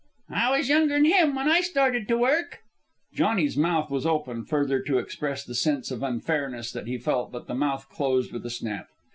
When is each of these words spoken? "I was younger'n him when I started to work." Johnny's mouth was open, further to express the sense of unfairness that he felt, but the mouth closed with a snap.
"I 0.31 0.57
was 0.57 0.67
younger'n 0.67 1.05
him 1.05 1.35
when 1.35 1.47
I 1.47 1.61
started 1.61 2.07
to 2.07 2.17
work." 2.17 2.61
Johnny's 3.13 3.55
mouth 3.55 3.91
was 3.91 4.03
open, 4.03 4.45
further 4.45 4.81
to 4.81 4.97
express 4.97 5.43
the 5.45 5.53
sense 5.53 5.91
of 5.91 6.01
unfairness 6.01 6.71
that 6.71 6.87
he 6.87 6.97
felt, 6.97 7.31
but 7.31 7.45
the 7.45 7.53
mouth 7.53 7.87
closed 7.87 8.31
with 8.31 8.43
a 8.43 8.49
snap. 8.49 8.87